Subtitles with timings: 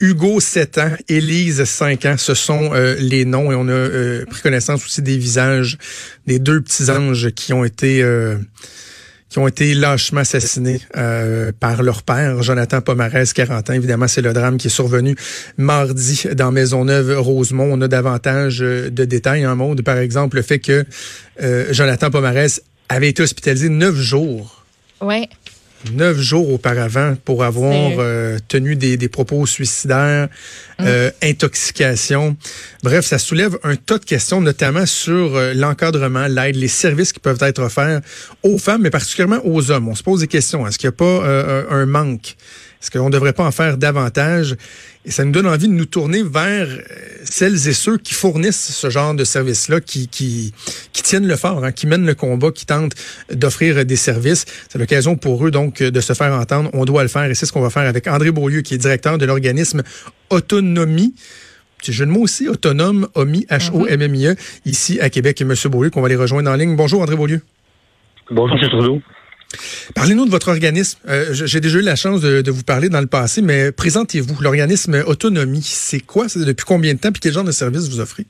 [0.00, 4.24] Hugo, 7 ans, Élise, 5 ans, ce sont euh, les noms et on a euh,
[4.24, 5.76] pris connaissance aussi des visages
[6.26, 8.36] des deux petits anges qui ont été euh,
[9.28, 10.80] qui ont été lâchement assassinés
[11.60, 13.72] par leur père, Jonathan Pomarez, 40 ans.
[13.74, 15.14] Évidemment, c'est le drame qui est survenu
[15.56, 17.68] mardi dans Maisonneuve-Rosemont.
[17.70, 19.82] On a davantage de détails en monde.
[19.82, 20.84] Par exemple, le fait que
[21.70, 24.64] Jonathan Pomarez avait été hospitalisé neuf jours.
[25.00, 25.28] Ouais
[25.92, 30.28] neuf jours auparavant pour avoir euh, tenu des, des, propos suicidaires,
[30.78, 30.84] mm.
[30.86, 32.36] euh, intoxication.
[32.82, 37.20] Bref, ça soulève un tas de questions, notamment sur euh, l'encadrement, l'aide, les services qui
[37.20, 38.00] peuvent être offerts
[38.42, 39.88] aux femmes, mais particulièrement aux hommes.
[39.88, 40.66] On se pose des questions.
[40.66, 42.36] Est-ce qu'il n'y a pas un manque?
[42.80, 44.56] Est-ce qu'on ne devrait pas en faire davantage?
[45.04, 46.80] Et ça nous donne envie de nous tourner vers euh,
[47.24, 50.54] celles et ceux qui fournissent ce genre de services-là, qui, qui,
[50.92, 52.94] qui tiennent le fort, hein, qui mènent le combat, qui tentent
[53.30, 54.46] d'offrir des services.
[54.68, 56.70] C'est l'occasion pour eux, donc, de se faire entendre.
[56.72, 58.78] On doit le faire et c'est ce qu'on va faire avec André Beaulieu, qui est
[58.78, 59.82] directeur de l'organisme
[60.30, 61.14] Autonomie.
[61.78, 65.40] Petit jeu de mots aussi, autonome, OMI, H-O-M-M-I-E, ici à Québec.
[65.40, 65.54] Et M.
[65.70, 66.76] Beaulieu, qu'on va les rejoindre en ligne.
[66.76, 67.40] Bonjour, André Beaulieu.
[68.30, 68.68] Bonjour, M.
[68.68, 69.00] Trudeau.
[69.94, 70.98] Parlez-nous de votre organisme.
[71.08, 74.40] Euh, j'ai déjà eu la chance de, vous parler dans le passé, mais présentez-vous.
[74.42, 76.28] L'organisme Autonomie, c'est quoi?
[76.28, 77.12] C'est depuis combien de temps?
[77.12, 78.26] Puis quel genre de service vous offrez?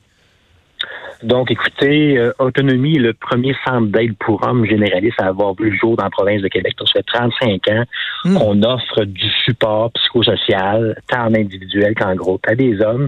[1.23, 5.69] Donc, écoutez, euh, Autonomie est le premier centre d'aide pour hommes généraliste à avoir vu
[5.69, 6.73] le jour dans la province de Québec.
[6.79, 7.83] Donc, ça fait 35 ans
[8.25, 8.37] hmm.
[8.37, 13.07] qu'on offre du support psychosocial, tant en individuel qu'en groupe, à des hommes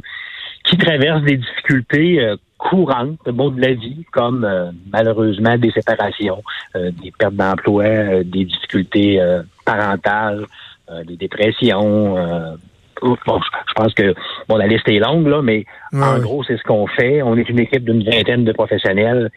[0.63, 6.41] qui traversent des difficultés euh, courantes bon, de la vie, comme euh, malheureusement des séparations,
[6.75, 9.19] euh, des pertes d'emploi, euh, des difficultés
[9.65, 10.45] parentales,
[11.05, 12.15] des dépressions.
[13.01, 14.13] Bon, je pense que
[14.47, 17.21] bon, la liste est longue, là, mais en gros, c'est ce qu'on fait.
[17.21, 19.29] On est une équipe d'une vingtaine de professionnels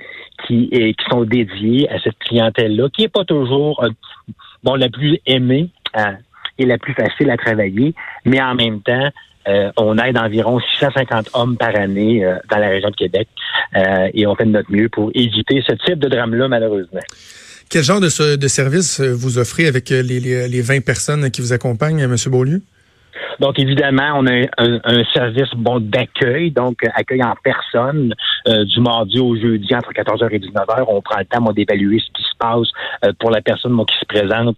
[0.46, 3.84] qui, qui sont dédiés à cette clientèle-là, qui n'est pas toujours
[4.62, 5.70] bon, la plus aimée
[6.58, 9.10] et la plus facile à travailler, mais en même temps,
[9.48, 13.28] euh, on aide environ 650 hommes par année euh, dans la région de Québec
[13.76, 17.00] euh, et on fait de notre mieux pour éviter ce type de drame-là, malheureusement.
[17.68, 21.52] Quel genre de, de service vous offrez avec les, les, les 20 personnes qui vous
[21.52, 22.16] accompagnent, M.
[22.28, 22.62] Beaulieu?
[23.40, 28.14] Donc, évidemment, on a un, service bon d'accueil, donc accueil en personne
[28.48, 30.84] euh, du mardi au jeudi entre 14h et 19h.
[30.88, 32.68] On prend le temps d'évaluer ce qui se passe
[33.04, 34.56] euh, pour la personne qui se présente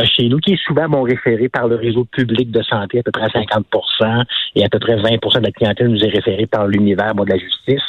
[0.00, 3.02] euh, chez nous, qui est souvent bon, référée par le réseau public de santé, à
[3.02, 4.24] peu près 50%
[4.56, 7.38] et à peu près 20% de la clientèle nous est référée par l'univers de la
[7.38, 7.82] justice.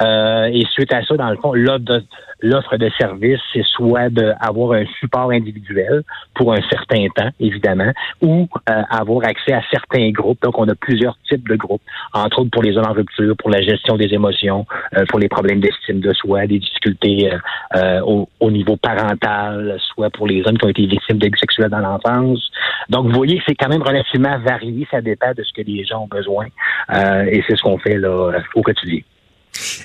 [0.00, 2.02] et suite à ça, dans le fond, l'offre de,
[2.42, 6.02] l'offre de service, c'est soit d'avoir un support individuel
[6.34, 7.92] pour un certain temps, évidemment,
[8.22, 10.40] ou avoir accès à certains groupes.
[10.42, 13.50] Donc, on a plusieurs types de groupes, entre autres pour les hommes en rupture, pour
[13.50, 17.38] la gestion des émotions, euh, pour les problèmes d'estime de soi, des difficultés euh,
[17.76, 21.70] euh, au, au, niveau parental, soit pour les hommes qui ont été victimes d'abus sexuels
[21.70, 22.50] dans l'enfance.
[22.88, 26.04] Donc, vous voyez, c'est quand même relativement varié, ça dépend de ce que les gens
[26.04, 26.46] ont besoin.
[26.90, 29.00] et c'est ce qu'on fait là au quotidien.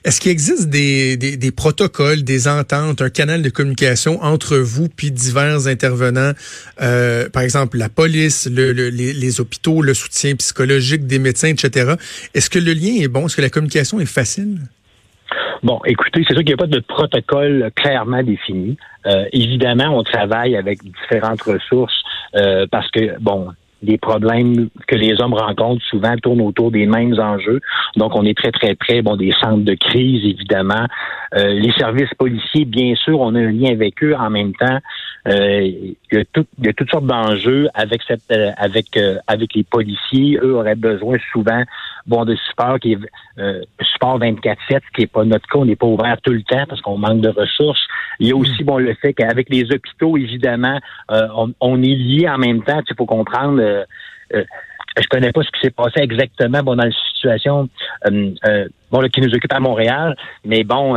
[0.04, 5.12] Est-ce qu'il existe des, des, protocoles, des ententes, un canal de communication entre vous puis
[5.12, 6.32] divers intervenants,
[6.82, 11.96] euh, par exemple la police, le, les, les, hôpitaux, le soutien psychologique des médecins, etc.
[12.34, 13.26] Est-ce que le lien est bon?
[13.26, 14.60] Est-ce que la communication est facile?
[15.64, 18.78] Bon, écoutez, c'est sûr qu'il n'y a pas de protocole clairement défini.
[19.08, 22.04] Euh, évidemment, on travaille avec différentes ressources
[22.36, 23.50] euh, parce que, bon,
[23.84, 27.62] les problèmes que les hommes rencontrent souvent tournent autour des mêmes enjeux.
[27.96, 30.86] Donc, on est très, très près bon, des centres de crise, évidemment.
[31.36, 34.16] Euh, les services policiers, bien sûr, on a un lien avec eux.
[34.16, 34.80] En même temps,
[35.26, 36.24] il, y a
[36.60, 38.98] il, y a toutes sortes d'enjeux avec cette, euh, avec,
[39.28, 40.38] avec les policiers.
[40.42, 41.64] Eux auraient besoin souvent
[42.06, 43.00] bon de support qui est
[43.94, 45.60] support 24/7, ce qui n'est pas notre cas.
[45.60, 47.82] On n'est pas ouvert tout le temps parce qu'on manque de ressources.
[48.20, 52.30] Il y a aussi bon le fait qu'avec les hôpitaux, évidemment, on, on, est lié
[52.30, 52.82] en même temps.
[52.88, 53.84] Il faut comprendre euh,
[54.34, 54.44] euh,
[54.98, 57.70] je connais pas ce qui s'est passé exactement bon, dans la situation
[58.08, 60.16] euh, bon, qui nous occupe à Montréal,
[60.46, 60.96] mais bon,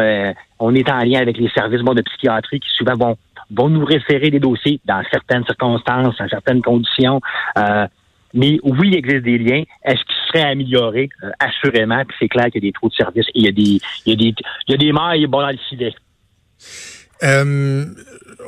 [0.60, 3.16] on est en lien avec les services bon, de psychiatrie qui souvent vont,
[3.50, 7.20] vont nous référer des dossiers dans certaines circonstances, dans certaines conditions.
[8.34, 9.62] mais oui, il existe des liens.
[9.84, 11.08] Est-ce qu'ils seraient améliorés?
[11.38, 13.80] assurément, puis c'est clair qu'il y a des trous de services il y a des,
[14.06, 14.34] il y a des,
[14.66, 15.94] il y a des mailles bon, dans le filet.
[17.22, 17.84] Euh,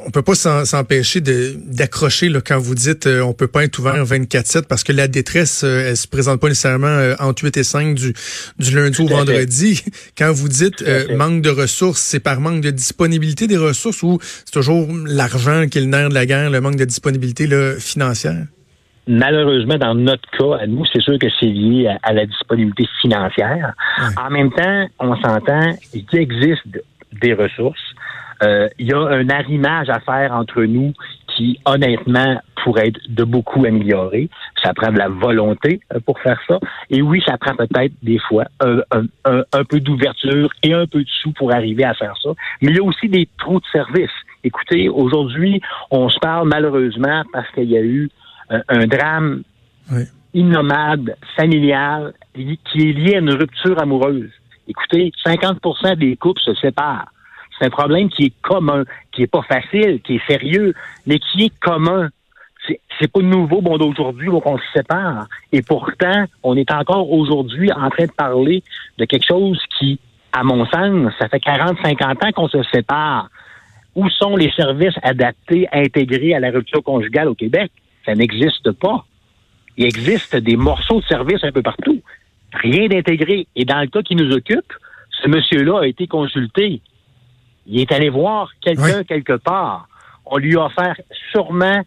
[0.06, 4.66] on peut pas s'empêcher d'accrocher quand vous dites euh, on peut pas être ouvert 24/7
[4.66, 7.94] parce que la détresse euh, elle se présente pas nécessairement euh, entre 8 et 5
[7.94, 8.14] du,
[8.58, 9.82] du lundi au vendredi.
[10.18, 10.84] Quand vous dites
[11.16, 15.78] manque de ressources, c'est par manque de disponibilité des ressources ou c'est toujours l'argent qui
[15.78, 18.46] est le nerf de la guerre, le manque de disponibilité là, financière?
[19.06, 23.74] Malheureusement, dans notre cas, à nous, c'est sûr que c'est lié à, la disponibilité financière.
[24.16, 26.62] En même temps, on s'entend, il existe
[27.20, 27.80] des ressources.
[28.42, 30.92] Euh, il y a un arrimage à faire entre nous
[31.28, 34.28] qui, honnêtement, pourrait être de beaucoup amélioré.
[34.62, 36.58] Ça prend de la volonté euh, pour faire ça.
[36.90, 38.80] Et oui, ça prend peut-être des fois un,
[39.24, 42.30] un peu d'ouverture et un peu de sous pour arriver à faire ça.
[42.62, 44.10] Mais il y a aussi des trous de service.
[44.42, 45.60] Écoutez, aujourd'hui,
[45.90, 48.10] on se parle malheureusement parce qu'il y a eu
[48.52, 49.42] euh, un, drame
[50.32, 54.30] innommable, familial, qui est lié à une rupture amoureuse.
[54.68, 57.08] Écoutez, 50% des couples se séparent.
[57.60, 60.72] C'est un problème qui est commun, qui est pas facile, qui est sérieux,
[61.06, 62.08] mais qui est commun.
[62.98, 65.26] C'est pas nouveau, bon, d'aujourd'hui, qu'on se sépare.
[65.52, 68.62] Et pourtant, on est encore aujourd'hui en train de parler
[68.98, 69.98] de quelque chose qui,
[70.32, 73.28] à mon sens, ça fait 40, 50 ans qu'on se sépare.
[73.94, 77.72] Où sont les services adaptés, intégrés à la rupture conjugale au Québec?
[78.06, 79.04] Ça n'existe pas.
[79.76, 82.00] Il existe des morceaux de services un peu partout.
[82.54, 83.46] Rien d'intégré.
[83.56, 84.72] Et dans le cas qui nous occupe,
[85.22, 86.80] ce monsieur-là a été consulté.
[87.70, 89.88] Il est allé voir quelqu'un quelque part.
[90.26, 90.96] On lui a offert
[91.30, 91.82] sûrement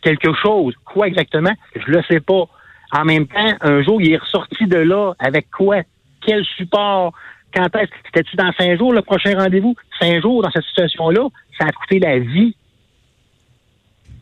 [0.00, 0.74] quelque chose.
[0.84, 1.52] Quoi exactement?
[1.74, 2.44] Je le sais pas.
[2.92, 5.82] En même temps, un jour, il est ressorti de là avec quoi?
[6.24, 7.12] Quel support?
[7.52, 7.90] Quand est-ce?
[8.06, 9.74] C'était-tu dans cinq jours le prochain rendez-vous?
[9.98, 11.28] Cinq jours dans cette situation-là,
[11.58, 12.56] ça a coûté la vie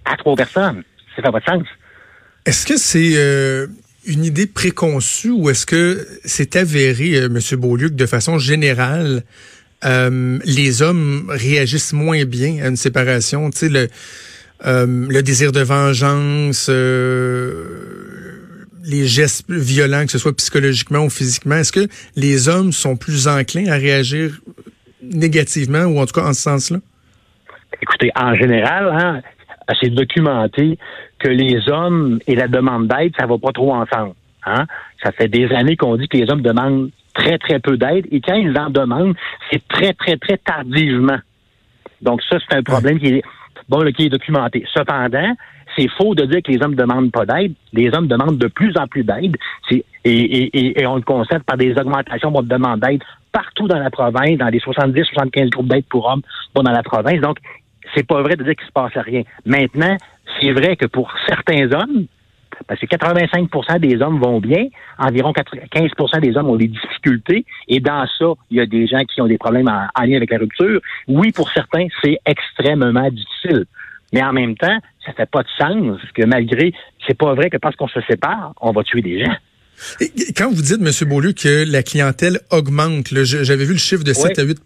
[0.06, 0.82] à trois personnes.
[1.14, 1.68] Ça fait pas de sens.
[2.46, 3.66] Est-ce que c'est euh,
[4.06, 7.60] une idée préconçue ou est-ce que c'est avéré, euh, M.
[7.60, 9.22] Beaulieu, de façon générale,
[9.84, 13.50] euh, les hommes réagissent moins bien à une séparation?
[13.50, 13.88] Tu sais, le,
[14.64, 16.68] le désir de vengeance,
[18.84, 23.28] les gestes violents, que ce soit psychologiquement ou physiquement, est-ce que les hommes sont plus
[23.28, 24.40] enclins à réagir
[25.02, 26.78] négativement ou en tout cas en ce sens-là?
[27.80, 29.20] Écoutez, en général, hein,
[29.80, 30.78] c'est documenté
[31.18, 34.14] que les hommes et la demande d'aide, ça va pas trop ensemble.
[34.44, 34.66] Hein?
[35.02, 38.20] Ça fait des années qu'on dit que les hommes demandent très, très peu d'aide et
[38.20, 39.14] quand ils en demandent,
[39.50, 41.18] c'est très, très, très tardivement.
[42.00, 43.22] Donc ça, c'est un problème qui est
[43.68, 44.64] bon, qui est documenté.
[44.74, 45.34] Cependant,
[45.76, 47.54] c'est faux de dire que les hommes ne demandent pas d'aide.
[47.72, 49.36] Les hommes demandent de plus en plus d'aide.
[49.70, 53.90] Et, et, et, on le constate par des augmentations de demande d'aide partout dans la
[53.90, 56.22] province, dans les 70-75 groupes d'aide pour hommes
[56.54, 57.20] dans la province.
[57.20, 57.38] Donc,
[57.94, 59.22] c'est pas vrai de dire qu'il se passe rien.
[59.46, 59.96] Maintenant,
[60.40, 62.06] c'est vrai que pour certains hommes,
[62.66, 64.66] parce que 85% des hommes vont bien,
[64.98, 69.00] environ 15% des hommes ont des difficultés, et dans ça, il y a des gens
[69.04, 70.80] qui ont des problèmes en, lien avec la rupture.
[71.08, 73.64] Oui, pour certains, c'est extrêmement difficile.
[74.12, 76.72] Mais en même temps, ça fait pas de sens que malgré,
[77.06, 79.32] c'est pas vrai que parce qu'on se sépare, on va tuer des gens.
[80.36, 81.08] Quand vous dites, M.
[81.08, 84.60] Beaulieu, que la clientèle augmente, j'avais vu le chiffre de 7 à 8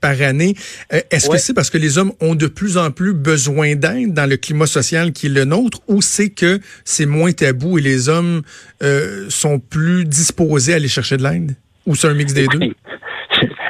[0.00, 0.54] par année,
[0.92, 4.14] euh, est-ce que c'est parce que les hommes ont de plus en plus besoin d'aide
[4.14, 7.82] dans le climat social qui est le nôtre ou c'est que c'est moins tabou et
[7.82, 8.42] les hommes
[8.82, 11.56] euh, sont plus disposés à aller chercher de l'aide?
[11.86, 12.60] Ou c'est un mix des deux?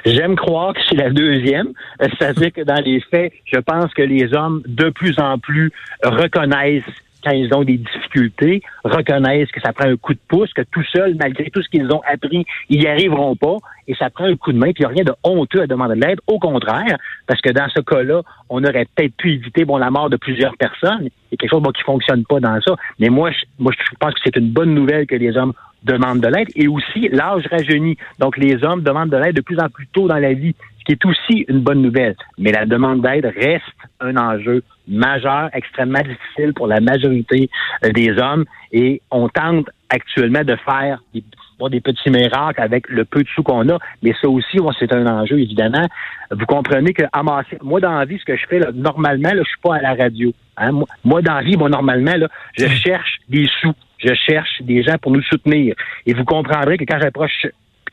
[0.06, 1.72] J'aime croire que c'est la deuxième.
[2.00, 5.72] C'est-à-dire que dans les faits, je pense que les hommes, de plus en plus,
[6.02, 6.84] reconnaissent
[7.26, 10.84] quand ils ont des difficultés, reconnaissent que ça prend un coup de pouce, que tout
[10.92, 13.56] seul, malgré tout ce qu'ils ont appris, ils n'y arriveront pas,
[13.88, 15.66] et ça prend un coup de main, puis il n'y a rien de honteux à
[15.66, 16.20] demander de l'aide.
[16.28, 16.96] Au contraire,
[17.26, 20.56] parce que dans ce cas-là, on aurait peut-être pu éviter bon la mort de plusieurs
[20.56, 21.02] personnes.
[21.02, 22.76] Il y a quelque chose qui fonctionne pas dans ça.
[23.00, 25.52] Mais moi, je, moi, je pense que c'est une bonne nouvelle que les hommes
[25.82, 27.96] demandent de l'aide, et aussi l'âge rajeunit.
[28.20, 30.54] Donc, les hommes demandent de l'aide de plus en plus tôt dans la vie,
[30.86, 32.16] qui est aussi une bonne nouvelle.
[32.38, 33.64] Mais la demande d'aide reste
[34.00, 37.50] un enjeu majeur, extrêmement difficile pour la majorité
[37.84, 38.44] euh, des hommes.
[38.72, 41.24] Et on tente actuellement de faire des,
[41.70, 45.06] des petits miracles avec le peu de sous qu'on a, mais ça aussi, c'est un
[45.06, 45.86] enjeu, évidemment.
[46.30, 49.42] Vous comprenez que amasser, moi, dans la vie, ce que je fais, là, normalement, là,
[49.42, 50.32] je suis pas à la radio.
[50.56, 50.70] Hein?
[51.04, 53.74] Moi, dans la vie, moi, normalement, là, je cherche des sous.
[53.98, 55.74] Je cherche des gens pour nous soutenir.
[56.04, 57.46] Et vous comprendrez que quand j'approche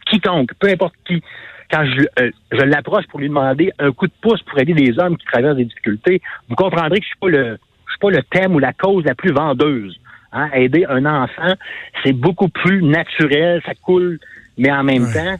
[0.05, 1.23] quiconque, peu importe qui,
[1.71, 1.83] quand
[2.19, 5.25] euh, je, l'approche pour lui demander un coup de pouce pour aider des hommes qui
[5.25, 8.55] traversent des difficultés, vous comprendrez que je suis pas le je suis pas le thème
[8.55, 9.99] ou la cause la plus vendeuse.
[10.31, 10.49] Hein.
[10.53, 11.53] Aider un enfant,
[12.03, 14.19] c'est beaucoup plus naturel, ça coule,
[14.57, 15.35] mais en même temps,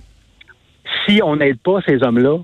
[1.06, 2.38] si on n'aide pas ces hommes-là,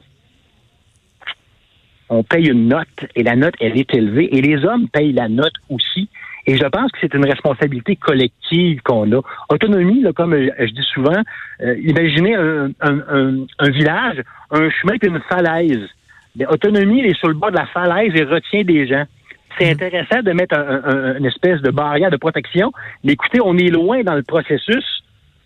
[2.09, 5.29] on paye une note et la note, elle est élevée et les hommes payent la
[5.29, 6.09] note aussi
[6.49, 9.21] et je pense que c'est une responsabilité collective qu'on a.
[9.49, 11.21] Autonomie, là, comme je, dis souvent,
[11.61, 15.87] euh, imaginez un, village, un chemin et une falaise.
[16.35, 19.03] Mais autonomie, elle est sur le bord de la falaise et retient des gens.
[19.59, 19.73] C'est mhm.
[19.73, 20.57] intéressant de mettre
[21.19, 22.71] une espèce de barrière de protection,
[23.03, 25.03] mais écoutez, on est loin dans le processus.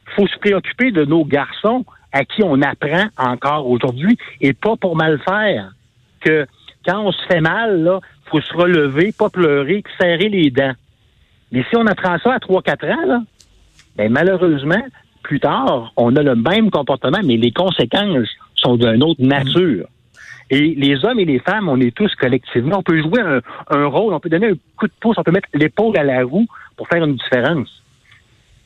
[0.08, 1.84] Il faut se préoccuper de nos garçons
[2.14, 5.74] à qui on apprend encore aujourd'hui et pas pour mal faire.
[6.22, 6.46] Que
[6.86, 10.76] quand on se fait mal, là, faut se relever, pas pleurer, serrer les dents.
[11.54, 13.22] Mais si on apprend ça à 3-4 ans, là,
[13.96, 14.84] ben malheureusement,
[15.22, 19.88] plus tard, on a le même comportement, mais les conséquences sont d'une autre nature.
[20.50, 23.86] Et les hommes et les femmes, on est tous collectivement, on peut jouer un, un
[23.86, 26.48] rôle, on peut donner un coup de pouce, on peut mettre l'épaule à la roue
[26.76, 27.83] pour faire une différence.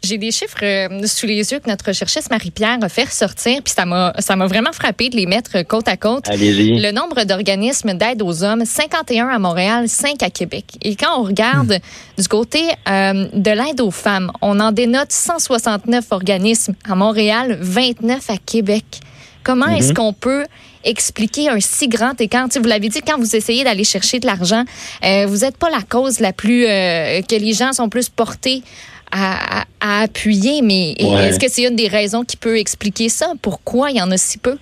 [0.03, 3.73] J'ai des chiffres euh, sous les yeux que notre chercheuse Marie-Pierre a fait sortir, puis
[3.75, 6.29] ça m'a ça m'a vraiment frappé de les mettre côte à côte.
[6.29, 6.79] Allez-y.
[6.79, 10.65] Le nombre d'organismes d'aide aux hommes, 51 à Montréal, 5 à Québec.
[10.83, 12.21] Et quand on regarde hmm.
[12.21, 18.29] du côté euh, de l'aide aux femmes, on en dénote 169 organismes à Montréal, 29
[18.29, 18.85] à Québec.
[19.43, 19.93] Comment est-ce mhm.
[19.93, 20.45] qu'on peut
[20.83, 22.49] expliquer un si grand écart?
[22.53, 24.65] vous l'avez dit, quand vous essayez d'aller chercher de l'argent,
[25.05, 28.61] euh, vous n'êtes pas la cause la plus que les gens sont plus portés
[29.11, 33.33] à, appuyer, mais est-ce que c'est une des raisons qui peut expliquer ça?
[33.41, 34.57] Pourquoi il y en a si peu?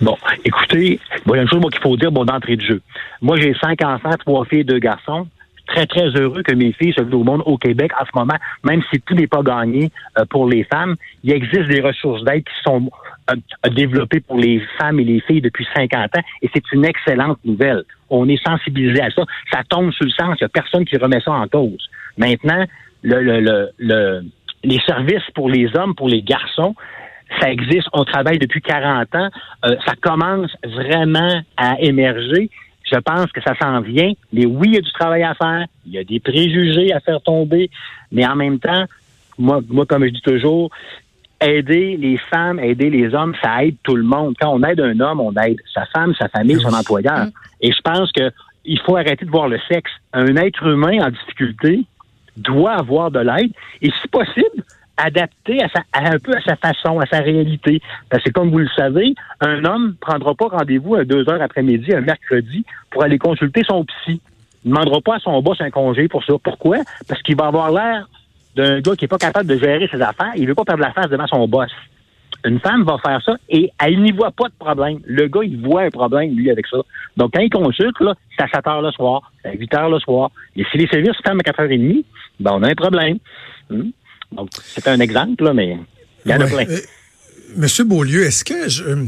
[0.00, 2.80] Bon, écoutez, il y a une chose qu'il faut dire bon, d'entrée de jeu.
[3.20, 5.26] Moi, j'ai cinq enfants, trois filles, deux garçons.
[5.66, 8.82] Très, très heureux que mes filles se au monde au Québec en ce moment, même
[8.92, 10.96] si tout n'est pas gagné euh, pour les femmes.
[11.22, 12.90] Il existe des ressources d'aide qui sont
[13.30, 17.38] euh, développées pour les femmes et les filles depuis 50 ans, et c'est une excellente
[17.44, 17.84] nouvelle.
[18.10, 19.22] On est sensibilisé à ça.
[19.52, 20.36] Ça tombe sur le sens.
[20.40, 21.88] Il n'y a personne qui remet ça en cause.
[22.18, 22.66] Maintenant,
[23.02, 24.22] le, le, le,
[24.64, 26.74] les services pour les hommes, pour les garçons,
[27.40, 27.88] ça existe.
[27.92, 29.28] On travaille depuis 40 ans.
[29.64, 32.50] Euh, ça commence vraiment à émerger.
[32.90, 34.12] Je pense que ça s'en vient.
[34.32, 35.66] Mais oui, il y a du travail à faire.
[35.86, 37.70] Il y a des préjugés à faire tomber.
[38.10, 38.84] Mais en même temps,
[39.38, 40.70] moi, moi comme je dis toujours,
[41.40, 44.34] aider les femmes, aider les hommes, ça aide tout le monde.
[44.40, 47.26] Quand on aide un homme, on aide sa femme, sa famille, son employeur.
[47.26, 47.32] Mm.
[47.62, 48.30] Et je pense que
[48.64, 49.90] il faut arrêter de voir le sexe.
[50.12, 51.80] Un être humain en difficulté,
[52.36, 54.64] doit avoir de l'aide et, si possible,
[54.96, 57.80] adapter à, sa, un peu à sa façon, à sa réalité.
[58.10, 61.94] Parce que comme vous le savez, un homme prendra pas rendez-vous à deux heures après-midi,
[61.94, 64.20] un mercredi, pour aller consulter son psy.
[64.64, 66.34] Il ne demandera pas à son boss un congé pour ça.
[66.42, 66.78] Pourquoi?
[67.08, 68.08] Parce qu'il va avoir l'air
[68.54, 70.32] d'un gars qui n'est pas capable de gérer ses affaires.
[70.36, 71.70] Il veut pas perdre la face devant son boss.
[72.44, 74.98] Une femme va faire ça et elle n'y voit pas de problème.
[75.04, 76.78] Le gars, il voit un problème, lui, avec ça.
[77.16, 80.00] Donc, quand il consulte, là, c'est à 7 heures le soir, à 8 heures le
[80.00, 80.30] soir.
[80.56, 82.04] Et si les services ferment à 4 h 30,
[82.42, 83.18] ben, on a un problème.
[83.70, 83.90] Hmm?
[84.32, 85.76] Donc, c'est un exemple, là, mais
[86.24, 86.66] il y en a plein.
[86.68, 86.78] Euh,
[87.56, 89.06] Monsieur Beaulieu, est-ce que je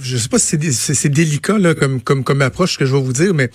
[0.00, 3.14] je sais pas si c'est délicat là, comme, comme, comme approche que je vais vous
[3.14, 3.50] dire, mais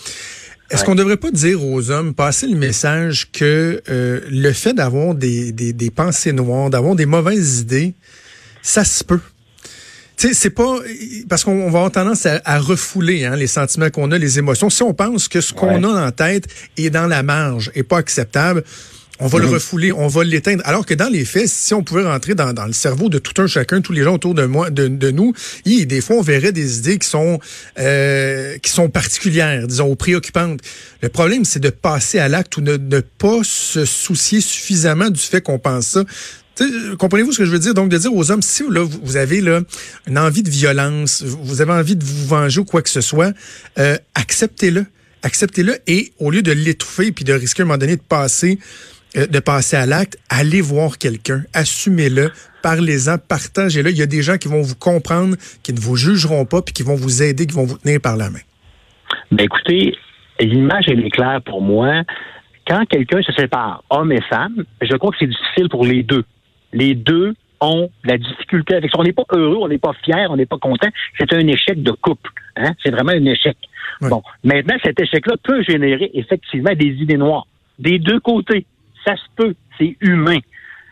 [0.72, 4.74] est-ce qu'on ne devrait pas dire aux hommes, passer le message que euh, le fait
[4.74, 7.94] d'avoir des, des, des pensées noires, d'avoir des mauvaises idées,
[8.64, 9.20] ça se peut?
[10.18, 10.78] Tu sais, c'est pas
[11.30, 14.70] parce qu'on va avoir tendance à, refouler hein, les sentiments qu'on a, les émotions.
[14.70, 17.98] Si on pense que ce qu'on a en tête est dans la marge et pas
[17.98, 18.64] acceptable,
[19.20, 19.50] on va le mm-hmm.
[19.50, 20.62] refouler, on va l'éteindre.
[20.66, 23.48] Alors que dans les faits, si on pouvait rentrer dans, le cerveau de tout un
[23.48, 25.34] chacun, tous les gens autour de moi, de, nous,
[25.66, 27.40] y, des fois on verrait des idées qui sont
[27.80, 30.60] euh, qui sont particulières, disons, préoccupantes.
[31.02, 35.22] Le problème, c'est de passer à l'acte ou de ne pas se soucier suffisamment du
[35.22, 36.04] fait qu'on pense ça.
[36.98, 37.74] Comprenez-vous ce que je veux dire?
[37.74, 39.62] Donc, de dire aux hommes, si là, vous avez là,
[40.08, 43.34] une envie de violence, vous avez envie de vous venger ou quoi que ce soit,
[43.78, 44.86] euh, acceptez-le.
[45.22, 48.60] Acceptez-le et au lieu de l'étouffer puis de risquer à un moment donné de passer,
[48.60, 52.32] euh, de passer à l'acte, allez voir quelqu'un, assumez-le,
[52.62, 53.92] parlez-en, partagez-le.
[53.92, 56.74] Il y a des gens qui vont vous comprendre, qui ne vous jugeront pas puis
[56.74, 58.40] qui vont vous aider, qui vont vous tenir par la main.
[59.32, 59.96] Ben écoutez,
[60.40, 62.04] l'image, elle est claire pour moi.
[62.68, 66.24] Quand quelqu'un se sépare, homme et femme, je crois que c'est difficile pour les deux
[66.76, 69.00] les deux ont la difficulté avec ça.
[69.00, 70.90] On n'est pas heureux, on n'est pas fier, on n'est pas content.
[71.18, 72.30] C'est un échec de couple.
[72.58, 72.74] Hein?
[72.84, 73.58] C'est vraiment un échec.
[74.02, 77.48] Bon, maintenant, cet échec-là peut générer effectivement des idées noires.
[77.80, 78.66] Des deux côtés.
[79.06, 79.56] Ça se peut.
[79.78, 80.40] C'est humain.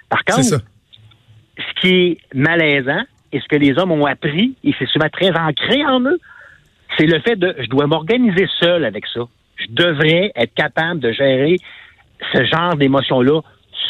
[0.09, 0.43] Par contre,
[1.57, 5.31] ce qui est malaisant et ce que les hommes ont appris, et c'est souvent très
[5.31, 6.19] ancré en eux,
[6.97, 9.21] c'est le fait de je dois m'organiser seul avec ça.
[9.57, 11.57] Je devrais être capable de gérer
[12.33, 13.41] ce genre d'émotions-là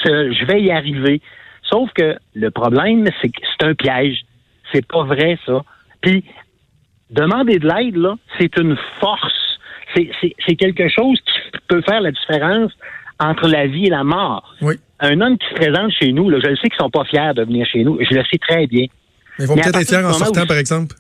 [0.06, 1.22] Je vais y arriver.
[1.63, 4.22] Sauf que le problème, c'est que c'est un piège.
[4.72, 5.63] C'est pas vrai, ça.
[6.01, 6.24] Puis,
[7.10, 9.60] demander de l'aide, là, c'est une force.
[9.96, 12.72] C'est quelque chose qui peut faire la différence
[13.20, 14.55] entre la vie et la mort.
[14.62, 14.75] Oui.
[15.00, 17.34] Un homme qui se présente chez nous, là, je le sais qu'ils sont pas fiers
[17.36, 17.98] de venir chez nous.
[18.00, 18.86] Je le sais très bien.
[19.39, 20.96] ils vont peut-être être fiers en sortant, par exemple.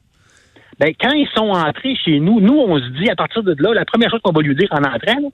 [0.79, 3.73] Ben, quand ils sont entrés chez nous, nous, on se dit, à partir de là,
[3.73, 5.31] la première chose qu'on va lui dire en entrant,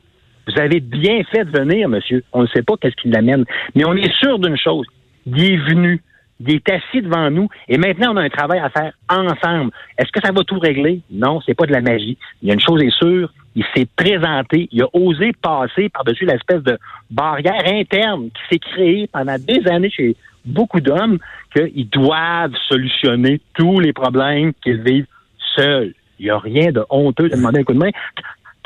[0.47, 2.23] vous avez bien fait de venir, monsieur.
[2.33, 3.45] On ne sait pas qu'est-ce qui l'amène.
[3.75, 4.85] Mais on est sûr d'une chose
[5.25, 6.01] il est venu,
[6.39, 9.71] il est assis devant nous, et maintenant on a un travail à faire ensemble.
[9.97, 11.01] Est-ce que ça va tout régler?
[11.11, 12.17] Non, c'est pas de la magie.
[12.41, 16.25] Il y a une chose est sûre, il s'est présenté, il a osé passer par-dessus
[16.25, 16.77] l'espèce de
[17.09, 20.15] barrière interne qui s'est créée pendant des années chez
[20.45, 21.17] beaucoup d'hommes
[21.55, 25.07] qu'ils doivent solutionner tous les problèmes qu'ils vivent
[25.55, 25.93] seuls.
[26.19, 27.91] Il n'y a rien de honteux de demander un coup de main.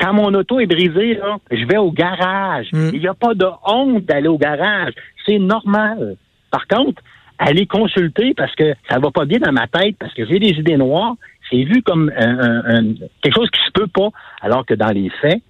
[0.00, 2.66] Quand mon auto est brisée, je vais au garage.
[2.72, 2.90] Mm.
[2.92, 4.92] Il n'y a pas de honte d'aller au garage.
[5.24, 6.16] C'est normal.
[6.50, 7.00] Par contre,
[7.38, 10.50] aller consulter parce que ça va pas bien dans ma tête, parce que j'ai des
[10.50, 11.14] idées noires,
[11.50, 14.08] c'est vu comme quelque chose qui se peut pas,
[14.40, 15.42] alors que dans les faits,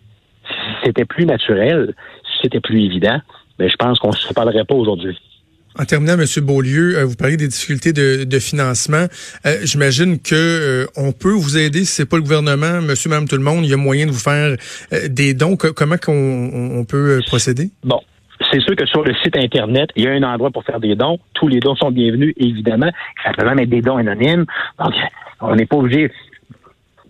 [0.46, 3.20] si c'était plus naturel, si c'était plus évident,
[3.58, 5.18] mais je pense qu'on ne se parlerait pas aujourd'hui.
[5.76, 6.24] En terminant, M.
[6.44, 9.06] Beaulieu, euh, vous parlez des difficultés de, financement.
[9.44, 13.26] Euh, j'imagine que euh, on peut vous aider si c'est pas le gouvernement, monsieur, madame,
[13.26, 13.64] tout le monde.
[13.64, 14.56] Il y a moyen de vous faire
[15.08, 15.56] des dons.
[15.56, 17.70] Comment qu'on on peut procéder?
[17.82, 18.00] Bon,
[18.50, 20.94] c'est sûr que sur le site Internet, il y a un endroit pour faire des
[20.94, 21.18] dons.
[21.34, 22.90] Tous les dons sont bienvenus, évidemment.
[23.22, 24.44] Ça peut même être des dons anonymes.
[24.78, 24.94] Donc,
[25.40, 26.10] on n'est pas obligé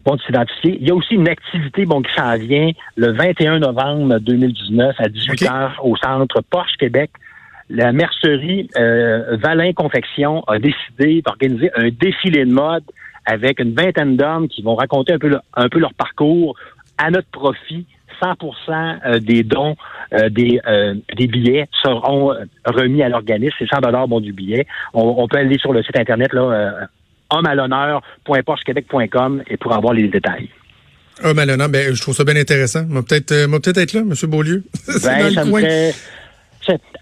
[0.04, 0.78] bon, de s'identifier.
[0.80, 5.08] Il y a aussi une activité bon, qui s'en vient le 21 novembre 2019 à
[5.08, 7.10] 18h au centre Porsche Québec
[7.70, 12.84] la mercerie euh, Valin Confection a décidé d'organiser un défilé de mode
[13.24, 16.56] avec une vingtaine d'hommes qui vont raconter un peu, un peu leur parcours
[16.98, 17.86] à notre profit.
[18.22, 19.74] 100% euh, des dons
[20.14, 23.54] euh, des, euh, des billets seront remis à l'organisme.
[23.59, 24.66] C'est 100 dollars bon du billet.
[24.92, 26.88] On, peut aller sur le site internet là
[27.30, 30.49] homme à l'honneur.porchequebec.com et pour avoir les détails.
[31.23, 32.85] Homme à l'honneur, ben, je trouve ça bien intéressant.
[32.87, 34.12] Moi peut-être peut-être être là, M.
[34.30, 34.62] Beaulieu.
[35.02, 35.92] Ben, ça, me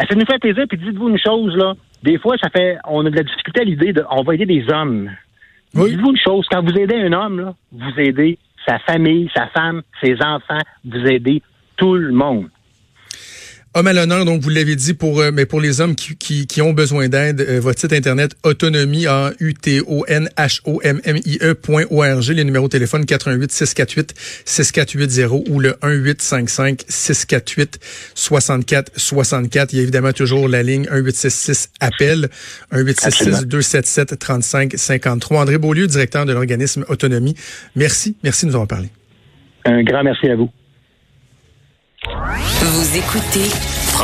[0.08, 1.74] ça, nous fait plaisir, puis dites-vous une chose, là.
[2.02, 4.46] Des fois, ça fait, on a de la difficulté à l'idée de, on va aider
[4.46, 5.08] des hommes.
[5.74, 9.82] Dites-vous une chose, quand vous aidez un homme, là, vous aidez sa famille, sa femme,
[10.02, 11.42] ses enfants, vous aidez
[11.76, 12.48] tout le monde.
[13.74, 16.46] Homme à l'honneur, donc vous l'avez dit pour euh, mais pour les hommes qui, qui,
[16.46, 20.60] qui ont besoin d'aide, euh, votre site internet autonomie a u t o n h
[20.66, 24.14] o m m i e.org, les numéros de téléphone 88 648
[24.44, 27.78] 6480 ou le 1855 648
[28.14, 29.72] 64 64.
[29.72, 32.28] Il y a évidemment toujours la ligne 1866 appel
[32.72, 35.40] 1866 277 35 53.
[35.40, 37.36] André Beaulieu, directeur de l'organisme Autonomie.
[37.74, 38.88] Merci, merci de nous avoir parlé.
[39.64, 40.50] Un grand merci à vous.
[42.04, 43.48] Vous écoutez